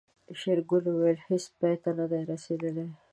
شېرګل 0.39 0.83
وويل 0.89 1.19
هيڅ 1.27 1.43
پای 1.59 1.75
ته 1.83 1.89
نه 1.97 2.05
دي 2.11 2.21
رسېدلي. 2.31 2.85